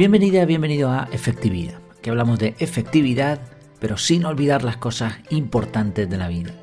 [0.00, 3.38] Bienvenida, bienvenido a Efectividad, que hablamos de efectividad,
[3.80, 6.54] pero sin olvidar las cosas importantes de la vida.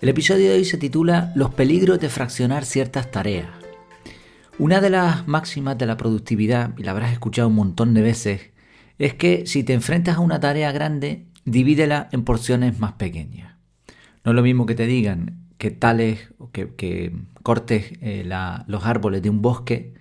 [0.00, 3.46] El episodio de hoy se titula Los peligros de fraccionar ciertas tareas.
[4.58, 8.50] Una de las máximas de la productividad, y la habrás escuchado un montón de veces,
[8.98, 13.54] es que si te enfrentas a una tarea grande, divídela en porciones más pequeñas.
[14.24, 17.14] No es lo mismo que te digan que tales, que, que
[17.44, 18.28] cortes eh,
[18.66, 19.94] los árboles de un bosque,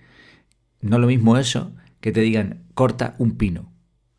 [0.81, 1.71] no es lo mismo eso
[2.05, 3.73] que te digan corta un pino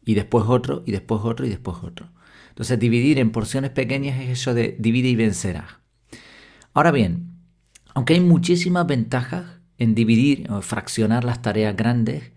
[0.04, 2.10] y después otro y después otro y después otro.
[2.48, 5.76] Entonces dividir en porciones pequeñas es eso de divide y vencerás.
[6.74, 7.36] Ahora bien,
[7.94, 12.32] aunque hay muchísimas ventajas en dividir o fraccionar las tareas grandes,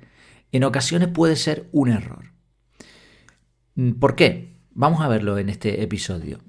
[0.52, 2.26] en ocasiones puede ser un error.
[4.00, 4.56] ¿Por qué?
[4.76, 6.42] Vamos a verlo en este episodio.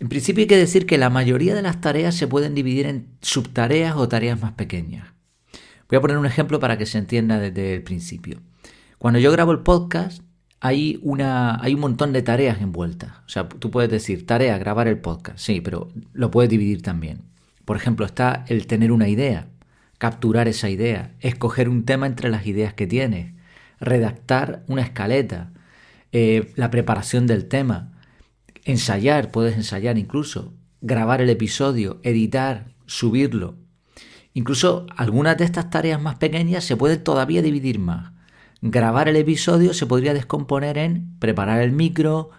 [0.00, 3.08] En principio hay que decir que la mayoría de las tareas se pueden dividir en
[3.22, 5.14] subtareas o tareas más pequeñas.
[5.88, 8.40] Voy a poner un ejemplo para que se entienda desde el principio.
[8.98, 10.22] Cuando yo grabo el podcast,
[10.60, 13.12] hay, una, hay un montón de tareas envueltas.
[13.26, 15.38] O sea, tú puedes decir, tarea, grabar el podcast.
[15.38, 17.22] Sí, pero lo puedes dividir también.
[17.64, 19.48] Por ejemplo, está el tener una idea,
[19.98, 23.34] capturar esa idea, escoger un tema entre las ideas que tienes,
[23.80, 25.52] redactar una escaleta,
[26.12, 27.92] eh, la preparación del tema,
[28.64, 33.56] ensayar, puedes ensayar incluso, grabar el episodio, editar, subirlo,
[34.34, 38.12] Incluso algunas de estas tareas más pequeñas se pueden todavía dividir más.
[38.60, 42.30] Grabar el episodio se podría descomponer en preparar el micro,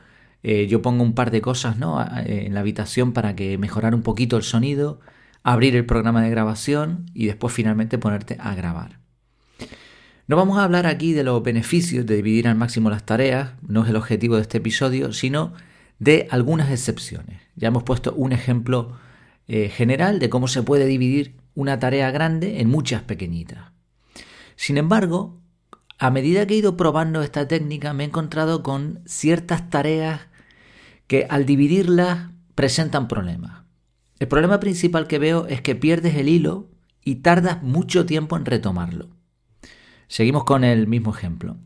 [0.43, 2.05] eh, yo pongo un par de cosas ¿no?
[2.25, 4.99] en la habitación para que mejorar un poquito el sonido,
[5.43, 8.99] abrir el programa de grabación y después finalmente ponerte a grabar.
[10.27, 13.83] No vamos a hablar aquí de los beneficios de dividir al máximo las tareas, no
[13.83, 15.53] es el objetivo de este episodio, sino
[15.97, 17.41] de algunas excepciones.
[17.55, 18.93] Ya hemos puesto un ejemplo
[19.47, 23.71] eh, general de cómo se puede dividir una tarea grande en muchas pequeñitas.
[24.55, 25.39] Sin embargo,
[25.97, 30.21] a medida que he ido probando esta técnica me he encontrado con ciertas tareas
[31.07, 33.63] que al dividirlas presentan problemas.
[34.19, 36.69] El problema principal que veo es que pierdes el hilo
[37.03, 39.09] y tardas mucho tiempo en retomarlo.
[40.07, 41.57] Seguimos con el mismo ejemplo.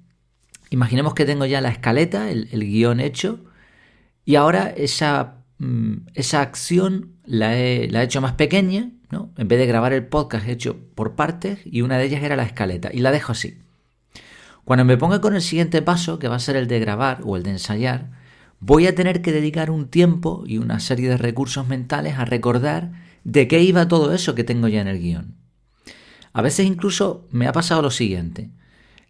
[0.69, 3.44] Imaginemos que tengo ya la escaleta, el, guion hecho,
[4.25, 8.91] y ahora esa, mm, esa acción la he, la he hecho más pequeña
[9.38, 12.44] en vez de grabar el podcast hecho por partes y una de ellas era la
[12.44, 13.57] escaleta y la dejo así.
[14.66, 17.35] Cuando me ponga con el siguiente paso, que va a ser el de grabar o
[17.35, 18.12] el de ensayar,
[18.59, 22.91] voy a tener que dedicar un tiempo y una serie de recursos mentales a recordar
[23.25, 25.35] de qué iba todo eso que tengo ya en el guion.
[26.31, 28.52] A veces incluso me ha pasado lo siguiente.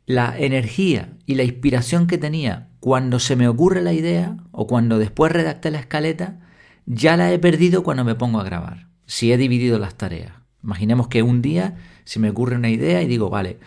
[0.06, 4.97] La energía y la inspiración que tenía cuando se me ocurre la idea o cuando
[4.97, 6.40] después redacté la escaleta,
[6.86, 10.34] ya la he perdido cuando me pongo a grabar si he dividido las tareas.
[10.63, 13.59] Imaginemos que un día se me ocurre una idea y digo, vale,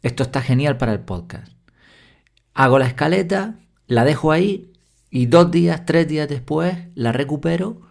[0.00, 1.52] esto está genial para el podcast.
[2.54, 3.56] Hago la escaleta,
[3.86, 4.72] la dejo ahí
[5.10, 7.82] y dos días, tres días después la recupero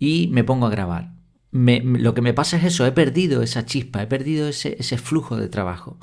[0.00, 1.12] y me pongo a grabar.
[1.52, 5.48] lo que me pasa es eso, he perdido esa chispa, he perdido ese, flujo de
[5.48, 6.00] trabajo.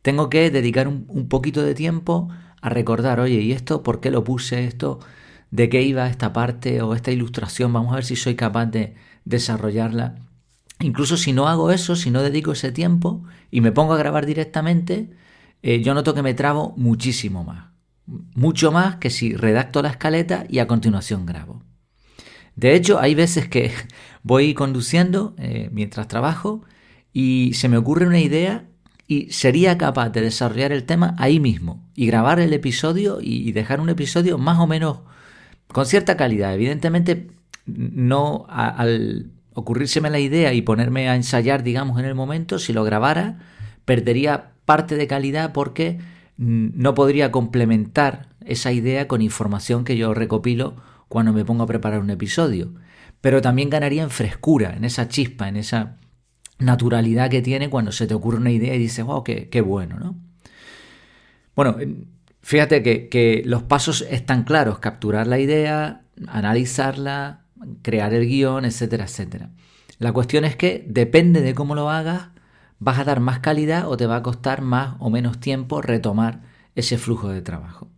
[0.00, 2.30] Tengo que dedicar un, un, poquito de tiempo
[2.62, 4.64] a recordar, oye, ¿y esto por qué lo puse?
[4.64, 5.00] ¿Esto
[5.50, 7.74] de qué iba esta parte o esta ilustración?
[7.74, 8.94] Vamos a ver si soy capaz de,
[9.28, 10.16] desarrollarla.
[10.80, 14.26] Incluso si no hago eso, si no dedico ese tiempo y me pongo a grabar
[14.26, 15.10] directamente,
[15.62, 17.68] eh, yo noto que me trabo muchísimo más.
[18.06, 21.62] Mucho más que si redacto la escaleta y a continuación grabo.
[22.56, 23.72] De hecho, hay veces que
[24.22, 26.62] voy conduciendo eh, mientras trabajo
[27.12, 28.66] y se me ocurre una idea
[29.06, 33.80] y sería capaz de desarrollar el tema ahí mismo y grabar el episodio y dejar
[33.80, 35.00] un episodio más o menos
[35.68, 36.54] con cierta calidad.
[36.54, 37.37] Evidentemente
[37.68, 42.84] no al ocurrírseme la idea y ponerme a ensayar, digamos, en el momento, si lo
[42.84, 43.38] grabara,
[43.84, 45.98] perdería parte de calidad porque
[46.36, 50.76] no podría complementar esa idea con información que yo recopilo
[51.08, 52.72] cuando me pongo a preparar un episodio.
[53.20, 55.96] Pero también ganaría en frescura, en esa chispa, en esa
[56.60, 59.98] naturalidad que tiene cuando se te ocurre una idea y dices, wow, qué, qué bueno,
[59.98, 60.16] ¿no?
[61.56, 61.76] Bueno,
[62.42, 67.47] fíjate que, que los pasos están claros, capturar la idea, analizarla,
[67.82, 69.50] crear el guion, etcétera, etcétera.
[69.98, 72.28] La cuestión es que depende de cómo lo hagas,
[72.78, 76.42] vas a dar más calidad o te va a costar más o menos tiempo retomar
[76.74, 77.88] ese flujo de trabajo.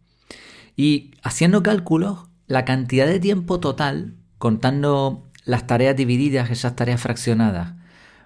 [0.77, 7.75] Y haciendo cálculos, la cantidad de tiempo total, contando las tareas divididas, esas tareas fraccionadas,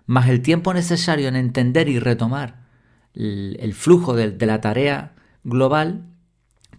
[0.06, 2.64] más el tiempo necesario en entender y retomar
[3.14, 6.06] el, flujo de, de la tarea global,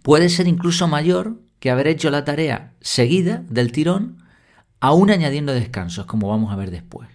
[0.02, 4.22] puede ser incluso mayor que haber hecho la tarea seguida del tirón
[4.80, 7.08] aún añadiendo descansos, como vamos a ver después.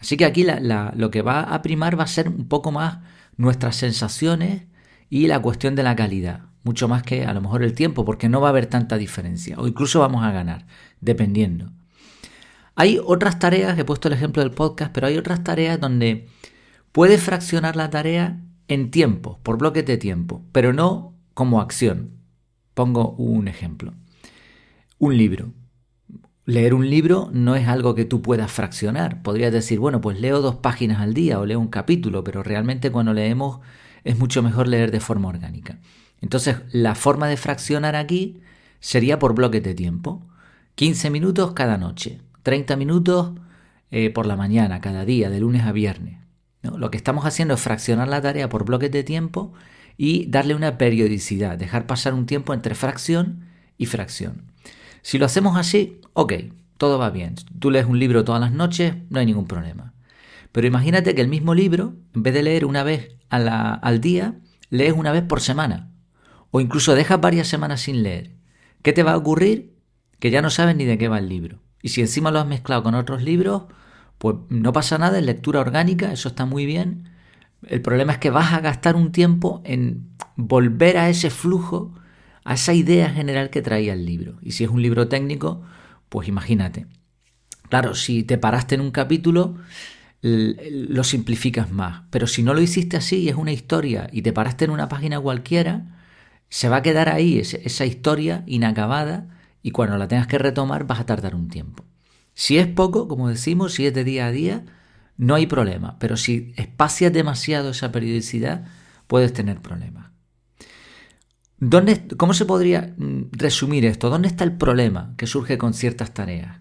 [0.00, 2.98] Así que aquí lo que va a primar va a ser un poco más
[3.36, 4.64] nuestras sensaciones
[5.08, 8.28] y la cuestión de la calidad, mucho más que a lo mejor el tiempo, porque
[8.28, 10.66] no va a haber tanta diferencia, o incluso vamos a ganar,
[11.00, 11.72] dependiendo.
[12.74, 16.28] Hay otras tareas, he puesto el ejemplo del podcast, pero hay otras tareas donde
[16.92, 22.10] puedes fraccionar la tarea en tiempo, por bloques de tiempo, pero no como acción.
[22.74, 23.94] Pongo un ejemplo.
[24.98, 25.52] Un libro.
[26.46, 29.22] Leer un libro no es algo que tú puedas fraccionar.
[29.22, 32.90] Podrías decir, bueno, pues leo dos páginas al día o leo un capítulo, pero realmente
[32.90, 33.60] cuando leemos
[34.04, 35.78] es mucho mejor leer de forma orgánica.
[36.20, 38.42] Entonces, la forma de fraccionar aquí
[38.80, 40.22] sería por bloques de tiempo.
[40.74, 43.32] 15 minutos cada noche, 30 minutos
[43.90, 46.18] eh, por la mañana, cada día, de lunes a viernes.
[46.62, 49.52] Lo que estamos haciendo es fraccionar la tarea por bloques de tiempo
[49.96, 53.46] y darle una periodicidad, dejar pasar un tiempo entre fracción
[53.78, 54.53] y fracción.
[55.04, 56.32] Si lo hacemos así, ok,
[56.78, 57.34] todo va bien.
[57.58, 59.92] Tú lees un libro todas las noches, no hay ningún problema.
[60.50, 64.40] Pero imagínate que el mismo libro, en vez de leer una vez al día,
[64.70, 65.90] lees una vez por semana.
[66.50, 68.36] O incluso dejas varias semanas sin leer.
[68.80, 69.76] ¿Qué te va a ocurrir?
[70.20, 71.60] Que ya no sabes ni de qué va el libro.
[71.82, 73.64] Y si encima lo has mezclado con otros libros,
[74.16, 77.10] pues no pasa nada, es lectura orgánica, eso está muy bien.
[77.66, 81.92] El problema es que vas a gastar un tiempo en volver a ese flujo,
[82.44, 84.38] a esa idea general que traía el libro.
[84.42, 85.62] Y si es un libro técnico,
[86.08, 86.86] pues imagínate.
[87.68, 89.56] Claro, si te paraste en un capítulo,
[90.20, 92.02] lo simplificas más.
[92.10, 94.88] Pero si no lo hiciste así y es una historia y te paraste en una
[94.88, 95.98] página cualquiera,
[96.48, 99.28] se va a quedar ahí esa historia inacabada
[99.62, 101.84] y cuando la tengas que retomar vas a tardar un tiempo.
[102.34, 104.64] Si es poco, como decimos, si es de día a día,
[105.16, 108.66] no hay problema, pero si espacias demasiado esa periodicidad,
[109.06, 110.13] puedes tener problemas.
[111.58, 114.10] ¿Dónde, ¿Cómo se podría mm, resumir esto?
[114.10, 116.58] ¿Dónde está el problema que surge con ciertas tareas?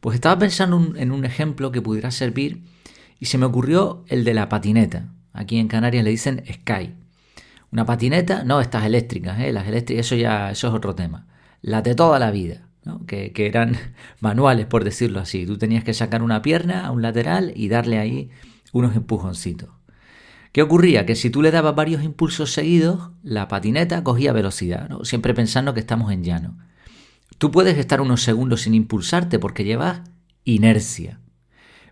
[0.00, 2.62] Pues estaba pensando en un ejemplo que pudiera servir
[3.18, 5.12] y se me ocurrió el de la patineta.
[5.32, 6.94] Aquí en Canarias le dicen Sky.
[7.70, 9.52] Una patineta, no estas eléctricas, ¿eh?
[9.52, 11.26] las eléctricas, eso ya eso es otro tema.
[11.60, 12.68] La de toda la vida
[13.06, 13.76] que, eran
[14.20, 15.46] manuales, por decirlo así.
[15.46, 18.30] Tú tenías que sacar una pierna a un lateral y darle ahí
[18.72, 19.70] unos empujoncitos.
[20.52, 21.06] ¿Qué ocurría?
[21.06, 25.80] Que si tú le dabas varios impulsos seguidos, la patineta cogía velocidad, siempre pensando que
[25.80, 26.58] estamos en llano.
[27.38, 30.02] Tú puedes estar unos segundos sin impulsarte porque llevas
[30.44, 31.20] inercia.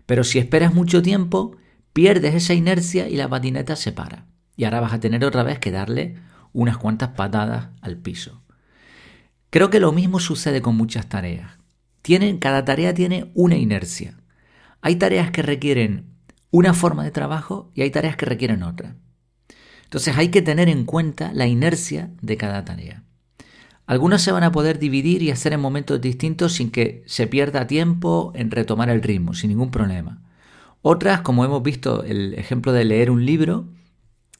[0.05, 1.55] Pero si esperas mucho tiempo,
[1.93, 4.25] pierdes esa inercia y la patineta se para.
[4.55, 6.15] Y ahora vas a tener otra vez que darle
[6.51, 8.41] unas cuantas patadas al piso.
[9.49, 11.59] Creo que lo mismo sucede con muchas tareas.
[12.01, 14.17] Tienen, cada tarea tiene una inercia.
[14.81, 16.16] Hay tareas que requieren
[16.57, 18.95] una forma de trabajo y hay tareas que requieren otra.
[19.83, 23.03] Entonces hay que tener en cuenta la inercia de cada tarea.
[23.85, 27.67] Algunas se van a poder dividir y hacer en momentos distintos sin que se pierda
[27.67, 30.23] tiempo en retomar el ritmo, sin ningún problema.
[30.81, 33.67] Otras, como hemos visto el ejemplo de leer un libro,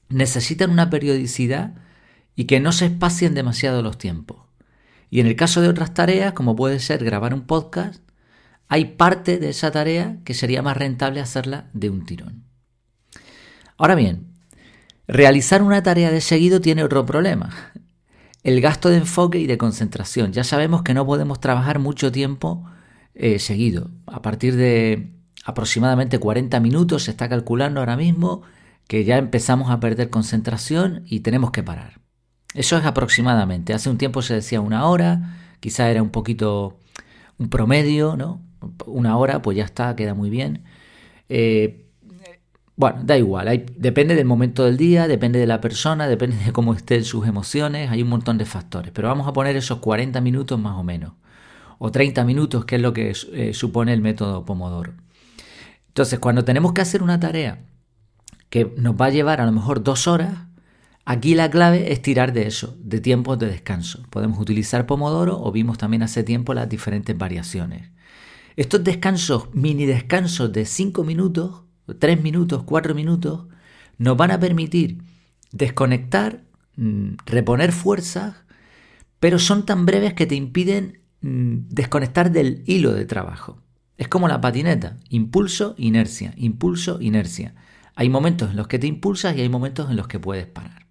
[0.10, 1.76] necesitan una periodicidad
[2.36, 4.38] y que no se espacien demasiado los tiempos.
[5.12, 8.02] Y en el caso de otras tareas, como puede ser grabar un podcast,
[8.68, 12.44] hay parte de esa tarea que sería más rentable hacerla de un tirón.
[13.78, 14.28] Ahora bien,
[15.08, 17.74] realizar una tarea de seguido tiene otro problema.
[18.44, 20.34] El gasto de enfoque y de concentración.
[20.34, 22.66] Ya sabemos que no podemos trabajar mucho tiempo
[23.14, 23.92] eh, seguido.
[24.06, 25.12] A partir de
[25.46, 28.42] aproximadamente 40 minutos se está calculando ahora mismo
[28.88, 32.00] que ya empezamos a perder concentración y tenemos que parar.
[32.54, 33.74] Eso es aproximadamente.
[33.74, 36.80] Hace un tiempo se decía una hora, quizá era un poquito
[37.38, 38.47] un promedio, ¿no?
[38.86, 40.64] Una hora, pues ya está, queda muy bien.
[41.30, 41.86] Eh,
[42.76, 46.76] bueno, da igual, depende del momento del día, depende de la persona, depende de cómo
[46.76, 50.60] estén sus emociones, hay un montón de factores, pero vamos a poner esos 40 minutos
[50.60, 51.14] más o menos,
[51.80, 54.94] o 30 minutos, que es lo que eh, supone el método Pomodoro.
[55.88, 57.64] Entonces, cuando tenemos que hacer una tarea
[58.50, 60.48] que nos va a llevar a lo mejor dos horas,
[61.10, 64.04] Aquí la clave es tirar de eso, de tiempos de descanso.
[64.10, 67.92] Podemos utilizar Pomodoro o vimos también hace tiempo las diferentes variaciones.
[68.58, 71.62] Estos descansos, mini descansos de 5 minutos,
[72.00, 73.46] 3 minutos, 4 minutos,
[74.00, 74.98] nos van a permitir
[75.52, 76.42] desconectar,
[76.76, 78.36] mm, reponer fuerzas,
[79.20, 83.62] pero son tan breves que te impiden mm, desconectar del hilo de trabajo.
[83.96, 87.54] Es como la patineta, impulso, inercia, impulso, inercia.
[87.94, 90.88] Hay momentos en los que te impulsas y hay momentos en los que puedes parar.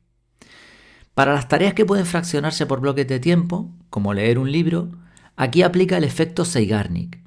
[1.15, 4.93] Para las tareas que pueden fraccionarse por bloques de tiempo, como leer un libro,
[5.35, 7.26] aquí aplica el efecto Zeigarnik.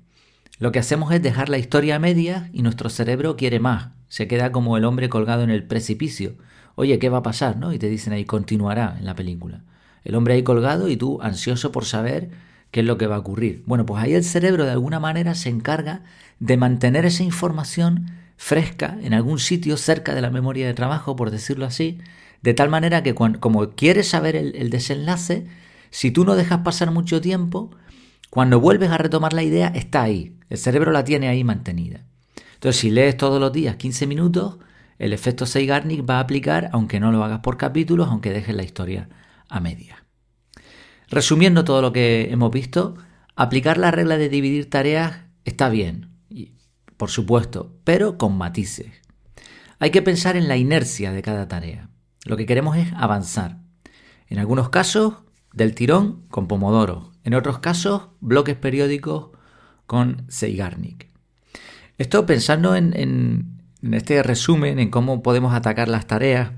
[0.59, 3.89] Lo que hacemos es dejar la historia a y nuestro cerebro quiere más.
[4.09, 6.35] Se queda como el hombre colgado en el precipicio.
[6.75, 7.57] Oye, ¿qué va a pasar?
[7.57, 7.73] ¿no?
[7.73, 9.61] Y te dicen ahí, continuará en la película.
[10.03, 12.29] El hombre ahí colgado y tú ansioso por saber
[12.71, 13.63] qué es lo que va a ocurrir.
[13.65, 16.03] Bueno, pues ahí el cerebro de alguna manera se encarga
[16.39, 21.31] de mantener esa información fresca en algún sitio cerca de la memoria de trabajo, por
[21.31, 21.99] decirlo así,
[22.41, 25.45] De tal manera que como quieres saber el, desenlace,
[25.89, 27.71] si tú no dejas pasar mucho tiempo,
[28.29, 30.37] cuando vuelves a retomar la idea, está ahí.
[30.49, 32.05] El cerebro la tiene ahí mantenida.
[32.53, 34.57] Entonces, si lees todos los días 15 minutos,
[34.97, 38.63] el efecto Seigarnik va a aplicar aunque no lo hagas por capítulos, aunque dejes la
[38.63, 39.09] historia
[39.47, 40.05] a media.
[41.07, 42.95] Resumiendo todo lo que hemos visto,
[43.35, 46.09] aplicar la regla de dividir tareas está bien,
[46.97, 48.91] por supuesto, pero con matices.
[49.79, 51.89] Hay que pensar en la inercia de cada tarea.
[52.25, 53.57] Lo que queremos es avanzar.
[54.27, 55.15] En algunos casos,
[55.53, 57.11] del tirón con Pomodoro.
[57.23, 59.29] En otros casos, bloques periódicos
[59.85, 61.09] con Seigarnik.
[61.97, 66.51] Esto pensando en, este resumen, en cómo podemos atacar las tareas,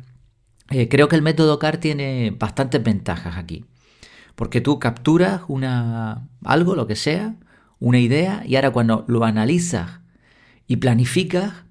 [0.70, 3.66] eh, creo que el método CAR tiene bastantes ventajas aquí.
[4.36, 7.36] Porque tú capturas una, algo, lo que sea,
[7.80, 10.02] una idea, y ahora cuando lo analizas
[10.68, 11.66] y planificas,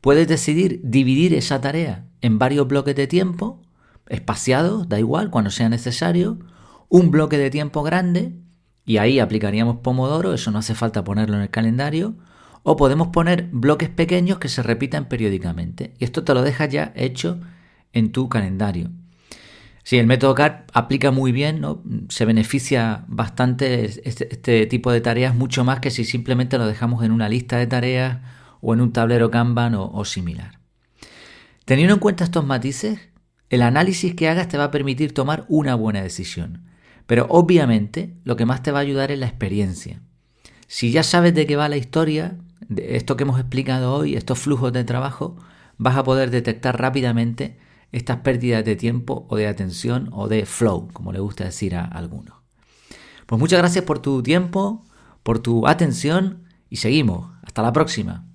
[0.00, 3.60] puedes decidir dividir esa tarea en varios bloques de tiempo,
[4.08, 6.38] espaciados, da igual, cuando sea necesario,
[6.88, 8.32] un bloque de tiempo grande,
[8.84, 12.14] y ahí aplicaríamos Pomodoro, eso no hace falta ponerlo en el calendario,
[12.62, 15.94] o podemos poner bloques pequeños que se repitan periódicamente.
[15.98, 17.40] Y esto te lo dejas ya hecho
[17.92, 18.90] en tu calendario.
[19.84, 21.62] Sí, el método CAR aplica muy bien,
[22.08, 27.04] se beneficia bastante este, este, tipo de tareas mucho más que si simplemente lo dejamos
[27.04, 28.18] en una lista de tareas
[28.60, 30.58] o en un tablero Kanban o, o similar.
[31.64, 32.98] Teniendo en cuenta estos matices,
[33.48, 36.64] el análisis que hagas te va a permitir tomar una buena decisión.
[37.06, 40.02] Pero obviamente lo que más te va a ayudar es la experiencia.
[40.66, 44.38] Si ya sabes de qué va la historia, de esto que hemos explicado hoy, estos
[44.38, 45.36] flujos de trabajo,
[45.78, 47.58] vas a poder detectar rápidamente
[47.92, 51.84] estas pérdidas de tiempo o de atención o de flow, como le gusta decir a
[51.84, 52.36] algunos.
[53.26, 54.84] Pues muchas gracias por tu tiempo,
[55.22, 57.30] por tu atención y seguimos.
[57.42, 58.26] Hasta la próxima.